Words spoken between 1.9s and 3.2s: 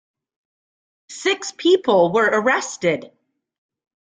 were arrested.